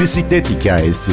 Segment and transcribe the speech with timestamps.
[0.00, 1.12] Bisiklet hikayesi.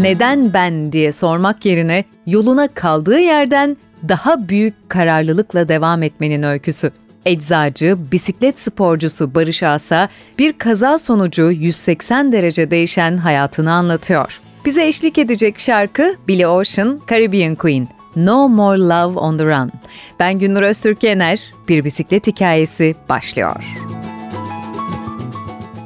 [0.00, 3.76] Neden ben diye sormak yerine yoluna kaldığı yerden
[4.08, 6.90] daha büyük kararlılıkla devam etmenin öyküsü.
[7.26, 14.40] Eczacı, bisiklet sporcusu Barış Asa bir kaza sonucu 180 derece değişen hayatını anlatıyor.
[14.64, 18.01] Bize eşlik edecek şarkı Billy Ocean, Caribbean Queen.
[18.16, 19.72] No More Love on the Run.
[20.20, 24.01] Ben Gündür Öztürk Yener, bir bisiklet hikayesi başlıyor.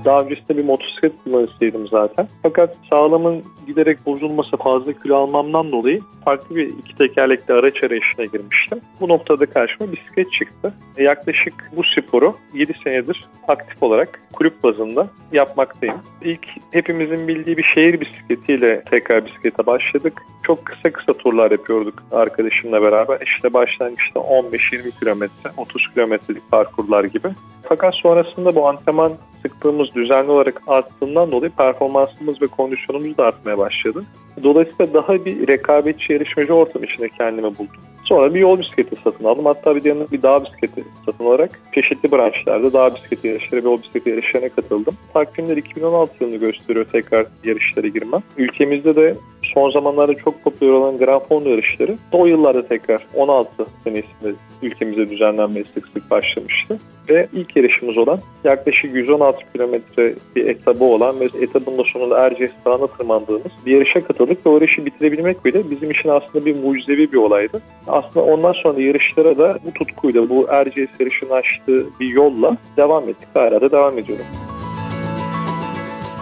[0.07, 2.29] Daha öncesinde bir motosiklet kullanıcısıydım zaten.
[2.43, 8.81] Fakat sağlamın giderek bozulması fazla kilo almamdan dolayı farklı bir iki tekerlekli araç arayışına girmiştim.
[9.01, 10.75] Bu noktada karşıma bisiklet çıktı.
[10.99, 15.97] Yaklaşık bu sporu 7 senedir aktif olarak kulüp bazında yapmaktayım.
[16.23, 20.23] İlk hepimizin bildiği bir şehir bisikletiyle tekrar bisiklete başladık.
[20.43, 23.21] Çok kısa kısa turlar yapıyorduk arkadaşımla beraber.
[23.21, 27.29] İşte başlangıçta 15-20 kilometre, 30 kilometrelik parkurlar gibi.
[27.63, 29.13] Fakat sonrasında bu antrenman
[29.47, 34.05] sıktığımız düzenli olarak arttığından dolayı performansımız ve kondisyonumuz da artmaya başladı.
[34.43, 37.69] Dolayısıyla daha bir rekabetçi yarışmacı ortam içinde kendimi buldum.
[38.05, 39.47] Sonra bir yol bisikleti satın aldım.
[39.47, 43.69] Hatta bir de yanına bir dağ bisikleti satın alarak çeşitli branşlarda dağ bisikleti yarışları ve
[43.69, 44.95] yol bisikleti yarışlarına katıldım.
[45.15, 48.23] Takvimler 2016 yılını gösteriyor tekrar yarışlara girmem.
[48.37, 49.17] Ülkemizde de
[49.57, 55.65] son zamanlarda çok popüler olan Grand Fondo yarışları o yıllarda tekrar 16 senesinde ülkemizde düzenlenmeye
[55.75, 56.79] sık sık başlamıştı.
[57.09, 62.51] Ve ilk yarışımız olan yaklaşık 116 kilometre bir etabı olan ve etabın da sonunda Erciyes
[62.65, 67.13] Dağı'na tırmandığımız bir yarışa katıldık ve o yarışı bitirebilmek bile bizim için aslında bir mucizevi
[67.13, 67.61] bir olaydı.
[67.87, 73.29] Aslında ondan sonra yarışlara da bu tutkuyla, bu Erciyes yarışını açtığı bir yolla devam ettik.
[73.35, 74.27] Hala da devam ediyorum.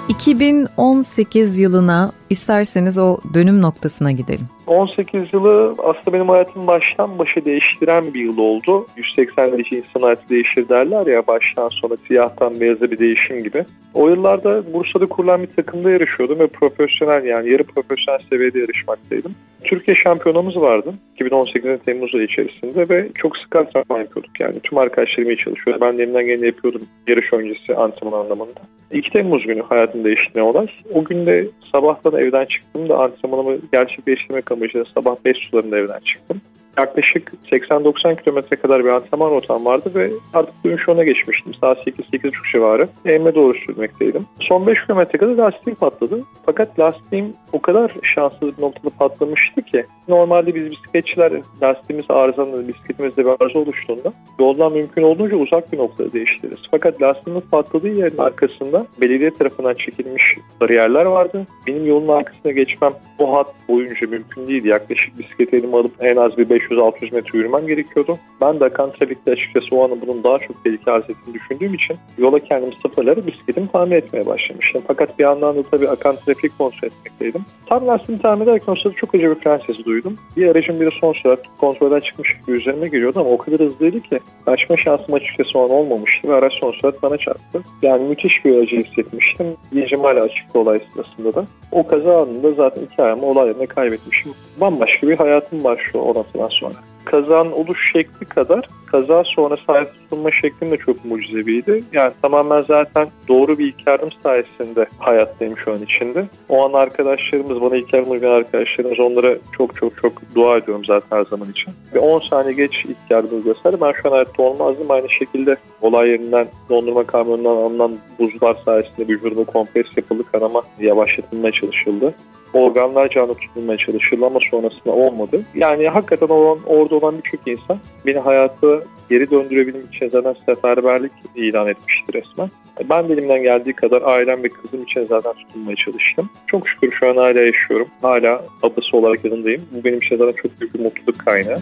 [0.09, 4.47] 2018 yılına isterseniz o dönüm noktasına gidelim.
[4.67, 8.87] 18 yılı aslında benim hayatımı baştan başa değiştiren bir yıl oldu.
[8.97, 13.65] 180 derece insan hayatı değişir derler ya baştan sona siyahtan beyaza bir değişim gibi.
[13.95, 19.35] O yıllarda Bursa'da kurulan bir takımda yarışıyordum ve profesyonel yani yarı profesyonel seviyede yarışmaktaydım.
[19.65, 25.31] Türkiye şampiyonamız vardı 2018'in Temmuz ayı içerisinde ve çok sık antrenman yapıyorduk yani tüm arkadaşlarım
[25.31, 25.81] iyi çalışıyor.
[25.81, 28.61] Ben de elimden geleni yapıyordum yarış öncesi antrenman anlamında.
[28.93, 30.67] 2 Temmuz günü hayatımı değiştiren olay.
[30.95, 36.41] O gün de sabahtan evden çıktım da antrenmanımı gerçekleştirmek amacıyla sabah 5 sularında evden çıktım
[36.79, 41.55] yaklaşık 80-90 kilometre kadar bir antrenman rotam vardı ve artık dönüş yoluna geçmiştim.
[41.55, 42.89] Saat 8-8.30 civarı.
[43.05, 44.27] Evime doğru sürmekteydim.
[44.41, 46.23] Son 5 kilometre kadar lastiğim patladı.
[46.47, 51.33] Fakat lastiğim o kadar şanssız bir noktada patlamıştı ki normalde biz bisikletçiler
[51.63, 56.59] lastiğimiz arızalı, bisikletimizde bir arıza oluştuğunda yoldan mümkün olduğunca uzak bir noktada değiştiririz.
[56.71, 61.47] Fakat lastiğimiz patladığı yerin arkasında belediye tarafından çekilmiş bariyerler vardı.
[61.67, 64.69] Benim yolun arkasına geçmem o hat boyunca mümkün değildi.
[64.69, 68.19] Yaklaşık bisiklet elime alıp en az bir 500-600 metre yürümem gerekiyordu.
[68.41, 71.97] Ben de akan trafikte açıkçası o anı bunun daha çok tehlike arz ettiğini düşündüğüm için
[72.19, 74.83] yola kendim sıfırları bisikletimi tamir etmeye başlamıştım.
[74.87, 77.45] Fakat bir yandan da tabii akan trafik kontrol etmekteydim.
[77.67, 80.17] Tam lastiğimi tamir ederken o çok acı bir fren sesi duydum.
[80.37, 84.21] Bir aracın biri son sürat kontrolden çıkmış gibi üzerime geliyordu ama o kadar hızlıydı ki
[84.45, 87.63] kaçma şansım açıkçası o an olmamıştı ve araç son sürat bana çarptı.
[87.83, 89.47] Yani müthiş bir acı hissetmiştim.
[89.73, 91.47] Bilincim hala açıktı olay sırasında da.
[91.73, 94.33] O kaza anında zaten iki ayağımı olay yerine kaybetmişim.
[94.61, 96.75] Bambaşka bir hayatım var şu o noktadan sonra.
[97.05, 101.85] Kazan oluş şekli kadar kaza sonrası hayat tutunma şeklim de çok mucizeviydi.
[101.93, 106.25] Yani tamamen zaten doğru bir ilk yardım sayesinde hayattayım şu an içinde.
[106.49, 111.17] O an arkadaşlarımız, bana ilk yardım uygulayan arkadaşlarımız onlara çok çok çok dua ediyorum zaten
[111.17, 111.73] her zaman için.
[111.95, 114.91] Ve 10 saniye geç ilk yardım uygulasalar ben şu an hayatta olmazdım.
[114.91, 120.23] Aynı şekilde olay yerinden dondurma kamyonundan alınan buzlar sayesinde vücuduma kompres yapıldı.
[120.33, 122.15] Kanama yavaşlatılmaya çalışıldı
[122.57, 125.43] organlar canlı tutulmaya çalışıldı ama sonrasında olmadı.
[125.55, 131.69] Yani hakikaten olan, orada olan birçok insan beni hayatı geri döndürebilmek için zaten seferberlik ilan
[131.69, 132.51] etmişti resmen.
[132.91, 136.31] Ben de elimden geldiği kadar ailem ve kızım için zaten tutunmaya çalıştım.
[136.47, 137.89] Çok şükür şu an hala yaşıyorum.
[138.03, 139.63] Hala babası olarak yanındayım.
[139.73, 141.61] Bu benim için zaten çok büyük bir mutluluk kaynağı.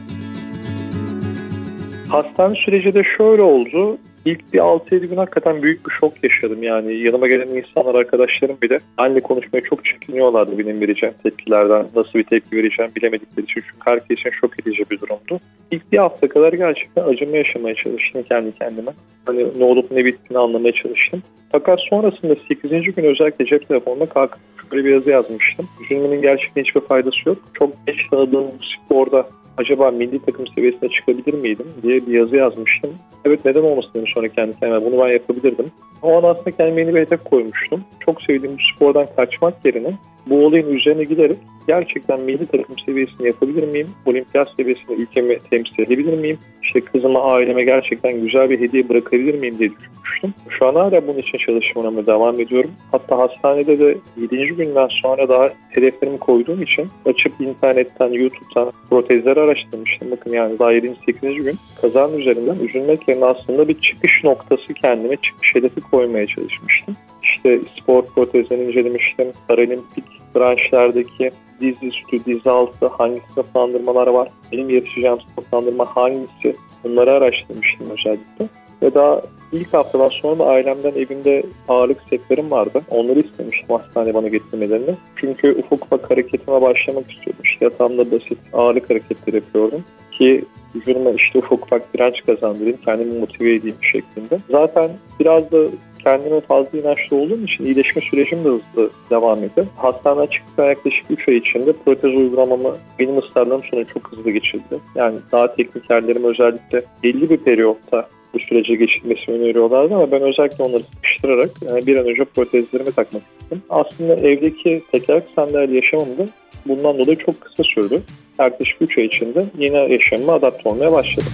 [2.08, 3.98] Hastane süreci de şöyle oldu.
[4.24, 6.62] İlk bir 6-7 gün hakikaten büyük bir şok yaşadım.
[6.62, 11.86] Yani yanıma gelen insanlar, arkadaşlarım bile anne konuşmaya çok çekiniyorlardı benim vereceğim tepkilerden.
[11.96, 13.60] Nasıl bir tepki vereceğim bilemedikleri için.
[13.60, 15.40] Çünkü herkes için şok edici bir durumdu.
[15.70, 18.92] İlk bir hafta kadar gerçekten acımı yaşamaya çalıştım kendi kendime.
[19.26, 21.22] Hani ne olup ne bittiğini anlamaya çalıştım.
[21.52, 22.70] Fakat sonrasında 8.
[22.94, 24.40] gün özellikle cep telefonuna kalkıp
[24.70, 25.68] şöyle bir yazı yazmıştım.
[25.84, 27.38] Üzülmenin gerçekten hiçbir faydası yok.
[27.54, 29.26] Çok geç tanıdığım sporda
[29.56, 32.90] acaba milli takım seviyesine çıkabilir miydim diye bir yazı yazmıştım.
[33.24, 35.66] Evet neden olmasın dedim sonra kendi kendime bunu ben yapabilirdim.
[36.02, 37.84] O an aslında kendime yeni bir hedef koymuştum.
[38.00, 39.90] Çok sevdiğim bu spordan kaçmak yerine
[40.26, 43.88] bu olayın üzerine giderek gerçekten milli takım seviyesini yapabilir miyim?
[44.06, 46.38] Olimpiyat seviyesinde ülkemi temsil edebilir miyim?
[46.74, 50.34] İşte kızıma, aileme gerçekten güzel bir hediye bırakabilir miyim diye düşünmüştüm.
[50.48, 52.70] Şu an hala bunun için çalışmama devam ediyorum.
[52.92, 54.46] Hatta hastanede de 7.
[54.46, 60.10] günden sonra daha hedeflerimi koyduğum için açıp internetten, YouTube'dan protezleri araştırmıştım.
[60.10, 60.96] Bakın yani daha 7.
[61.06, 61.44] 8.
[61.44, 66.96] gün kazanın üzerinden üzülmek yerine aslında bir çıkış noktası kendime çıkış hedefi koymaya çalışmıştım.
[67.44, 69.32] İşte spor protezlerini incelemiştim.
[69.48, 70.04] Paralimpik
[70.34, 71.30] branşlardaki
[71.60, 74.28] diz üstü, diz altı hangi sınıflandırmalar var?
[74.52, 76.56] Benim yarışacağım sınıflandırma hangisi?
[76.84, 78.46] Bunları araştırmıştım özellikle.
[78.82, 79.22] Ve daha
[79.52, 82.82] ilk haftadan sonra da ailemden evimde ağırlık setlerim vardı.
[82.90, 84.94] Onları istemiştim hastane bana getirmelerini.
[85.16, 87.44] Çünkü ufak ufak hareketime başlamak istiyordum.
[87.44, 89.84] İşte yatağımda basit ağırlık hareketleri yapıyordum.
[90.12, 94.38] Ki vücuduma işte ufak ufak direnç kazandırayım, kendimi motive edeyim şeklinde.
[94.50, 94.90] Zaten
[95.20, 95.58] biraz da
[96.04, 99.66] kendime fazla inançlı olduğum için iyileşme sürecim de hızlı devam ediyor.
[99.76, 104.78] Hastaneden çıktıktan yaklaşık 3 ay içinde protez uygulamamı benim ısrarlarım sonra çok hızlı geçildi.
[104.94, 110.64] Yani daha teknik yerlerim özellikle belli bir periyotta bu sürece geçilmesini öneriyorlardı ama ben özellikle
[110.64, 113.62] onları sıkıştırarak yani bir an önce protezlerimi takmak istedim.
[113.70, 116.28] Aslında evdeki tekerlek sandalye yaşamım da
[116.66, 118.02] bundan dolayı çok kısa sürdü.
[118.38, 121.32] Yaklaşık 3 ay içinde yeni yaşamıma adapte olmaya başladım.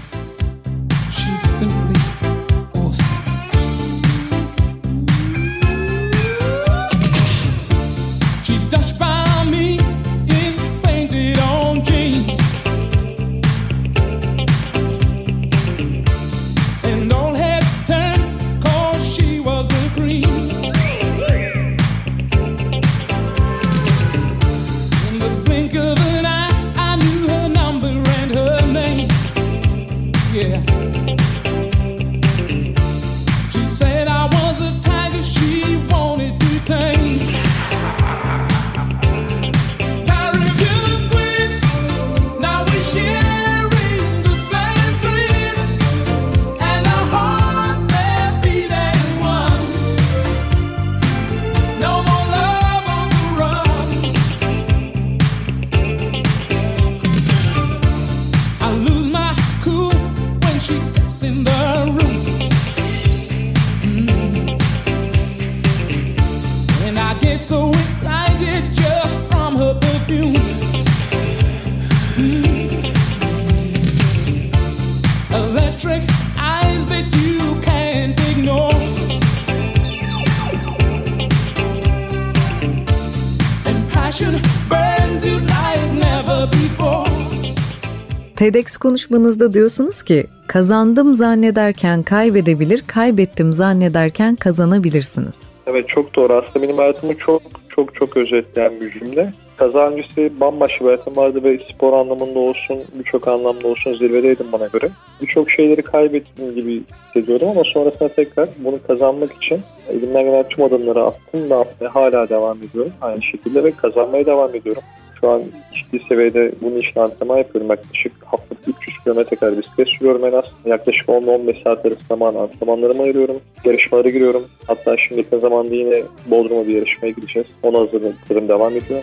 [88.37, 95.48] TEDx konuşmanızda diyorsunuz ki kazandım zannederken kaybedebilir, kaybettim zannederken kazanabilirsiniz.
[95.71, 96.33] Evet çok doğru.
[96.33, 99.33] Aslında benim hayatımı çok çok çok özetleyen bir cümle.
[99.57, 104.91] Kazancısı bambaşka bir hayatım vardı ve spor anlamında olsun, birçok anlamda olsun zirvedeydim bana göre.
[105.23, 111.05] Birçok şeyleri kaybettiğim gibi hissediyorum ama sonrasında tekrar bunu kazanmak için elimden gelen tüm adımları
[111.05, 111.51] attım
[111.81, 112.93] ve hala devam ediyorum.
[113.01, 114.83] Aynı şekilde ve kazanmaya devam ediyorum.
[115.21, 115.43] Şu an
[115.75, 117.71] ciddi seviyede bunun için antrenman yapıyorum.
[117.71, 120.45] Yaklaşık haftalık 300 km kadar bisiklet sürüyorum en az.
[120.65, 123.41] Yaklaşık 10-15 saat arası zaman antrenmanlarımı ayırıyorum.
[123.65, 124.45] Yarışmalara giriyorum.
[124.67, 127.49] Hatta şimdi yakın zamanda yine Bodrum'a bir yarışmaya gideceğiz.
[127.63, 129.03] Ona hazırlıklarım devam ediyor.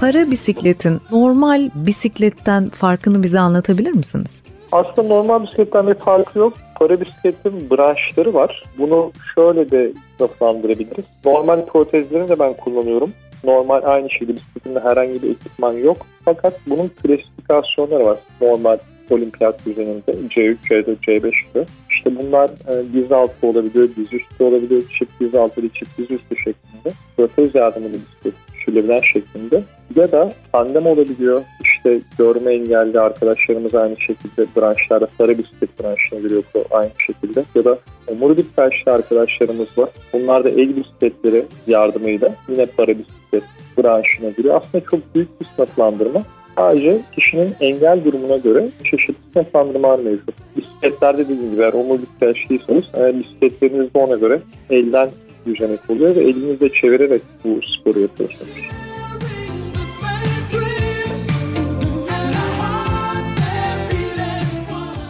[0.00, 4.42] Para bisikletin normal bisikletten farkını bize anlatabilir misiniz?
[4.72, 6.52] Aslında normal bisikletten bir farkı yok.
[6.74, 8.62] Para bisikletin branşları var.
[8.78, 11.04] Bunu şöyle de sınıflandırabiliriz.
[11.24, 13.12] Normal protezlerini de ben kullanıyorum.
[13.44, 15.96] Normal aynı şekilde bisikletimde herhangi bir ekipman yok.
[16.24, 18.18] Fakat bunun klasifikasyonları var.
[18.40, 18.78] Normal
[19.10, 21.66] olimpiyat düzeninde C3, C4, C5 gibi.
[21.90, 26.10] İşte bunlar e, diz altı olabiliyor, diz üstü olabiliyor, çift diz altı ve çift diz
[26.10, 26.94] üstü şeklinde.
[27.16, 29.62] Protez yardımıyla bisiklet düşürülebilen şeklinde.
[29.96, 31.42] Ya da tandem olabiliyor.
[31.84, 37.44] İşte görme engelli arkadaşlarımız aynı şekilde branşlarda sarı bisiklet branşına giriyor aynı şekilde.
[37.54, 39.88] Ya da omurilik felçli arkadaşlarımız var.
[40.12, 43.42] Bunlar da el bisikletleri yardımıyla yine para bisiklet
[43.78, 44.56] branşına giriyor.
[44.56, 46.22] Aslında çok büyük bir sınıflandırma.
[46.56, 50.34] Sadece kişinin engel durumuna göre çeşitli sınıflandırmalar mevcut.
[50.56, 52.84] Bisikletlerde dediğim gibi eğer omurilik felçliyseniz
[53.18, 55.08] bisikletleriniz de ona göre elden
[55.46, 58.83] düzenek oluyor ve elinizle çevirerek bu sporu yapıyorsunuz.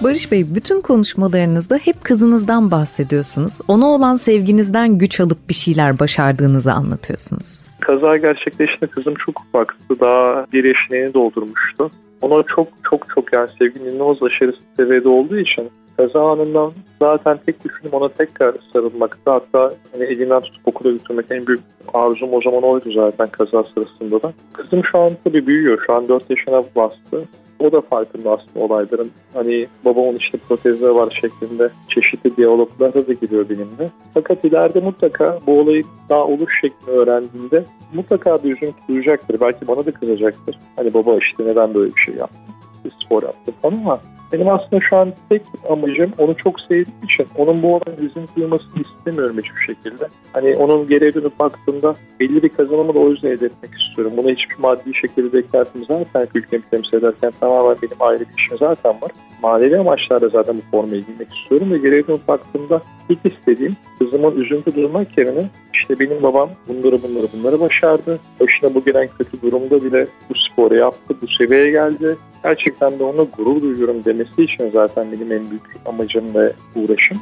[0.04, 3.61] Barış Bey, bütün konuşmalarınızda hep kızınızdan bahsediyorsunuz.
[3.68, 7.66] Ona olan sevginizden güç alıp bir şeyler başardığınızı anlatıyorsunuz.
[7.80, 10.00] Kaza gerçekleştiğinde kızım çok ufaktı.
[10.00, 11.90] Daha bir yaşını doldurmuştu.
[12.23, 17.64] Ona çok çok çok yani sevginin inanılmaz aşırı seviyede olduğu için kaza anından zaten tek
[17.64, 19.30] düşünüm ona tekrar sarılmaktı.
[19.30, 21.61] Hatta hani elinden tutup okula götürmek en büyük
[21.94, 24.32] arzum o zaman oydu zaten kaza sırasında da.
[24.52, 25.82] Kızım şu an tabii büyüyor.
[25.87, 27.25] Şu an 4 yaşına bastı.
[27.64, 29.11] O da farkında aslında olayların.
[29.35, 33.90] Hani babamın işte protezleri var şeklinde çeşitli diyaloglara da giriyor benimle.
[34.14, 39.40] Fakat ileride mutlaka bu olayı daha oluş şeklini öğrendiğinde mutlaka bir üzüntü duyacaktır.
[39.40, 40.59] Belki bana da kızacaktır.
[40.76, 42.54] Hani baba işte neden böyle bir şey yaptın?
[42.85, 44.00] Bir spor yaptım falan ama
[44.34, 48.82] benim aslında şu an tek amacım onu çok sevdiğim için onun bu olayın üzüntü duymasını
[48.82, 50.08] istemiyorum hiçbir şekilde.
[50.32, 54.12] Hani onun geriye dönüp baktığında belli bir kazanımı da o yüzden elde etmek istiyorum.
[54.16, 59.10] Buna hiçbir maddi şekilde beklentim zaten ülkemi temsil ederken tamamen benim aile işim zaten var.
[59.42, 64.74] Manevi amaçlarla zaten bu formayı giymek istiyorum ve geriye dönüp baktığımda ilk istediğim kızımın üzüntü
[64.74, 65.50] duymak yerine
[65.84, 68.18] işte benim babam bunları bunları bunları başardı.
[68.40, 72.16] Başına bu gelen kötü durumda bile bu sporu yaptı, bu seviyeye geldi.
[72.42, 77.20] Gerçekten de ona gurur duyuyorum demesi için zaten benim en büyük amacım ve uğraşım.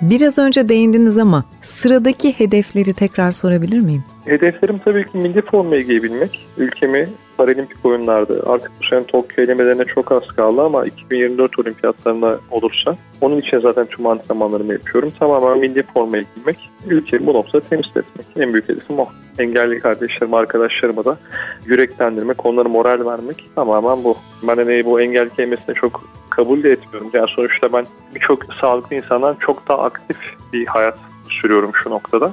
[0.00, 4.04] Biraz önce değindiniz ama sıradaki hedefleri tekrar sorabilir miyim?
[4.24, 6.46] Hedeflerim tabii ki milli formayı giyebilmek.
[6.58, 12.96] Ülkemi Paralimpik oyunlarda artık bu sene Tokyo elemelerine çok az kaldı ama 2024 olimpiyatlarına olursa
[13.20, 15.12] onun için zaten tüm antrenmanlarımı yapıyorum.
[15.18, 18.26] Tamamen milli formayı giymek, ülkemi bu noktada temsil etmek.
[18.36, 19.08] En büyük hedefim o.
[19.38, 21.18] Engelli kardeşlerim, arkadaşlarıma da
[21.66, 24.16] yüreklendirmek, onlara moral vermek tamamen bu.
[24.48, 27.10] Ben hani bu engel kelimesini çok kabul de etmiyorum.
[27.14, 30.16] Yani sonuçta ben birçok sağlıklı insandan çok daha aktif
[30.52, 30.98] bir hayat
[31.30, 32.32] sürüyorum şu noktada.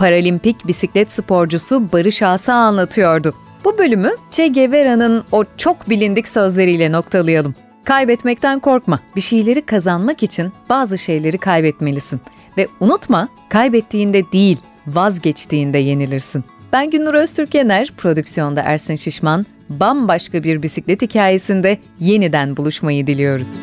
[0.00, 3.34] Paralimpik bisiklet sporcusu Barış Asa anlatıyordu.
[3.64, 7.54] Bu bölümü Che Guevara'nın o çok bilindik sözleriyle noktalayalım.
[7.84, 9.00] Kaybetmekten korkma.
[9.16, 12.20] Bir şeyleri kazanmak için bazı şeyleri kaybetmelisin.
[12.56, 16.44] Ve unutma, kaybettiğinde değil, vazgeçtiğinde yenilirsin.
[16.72, 23.62] Ben Günnur Öztürkener, prodüksiyonda Ersin Şişman, bambaşka bir bisiklet hikayesinde yeniden buluşmayı diliyoruz.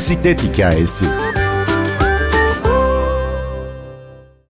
[0.00, 1.04] Bisiklet hikayesi.